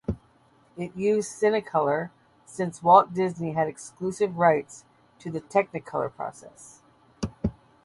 It 0.77 0.95
used 0.95 1.31
Cinecolor 1.31 2.09
since 2.47 2.81
Walt 2.81 3.13
Disney 3.13 3.51
had 3.51 3.67
exclusive 3.67 4.39
rights 4.39 4.83
to 5.19 5.29
the 5.29 5.41
Technicolor 5.41 6.11
process. 6.11 6.81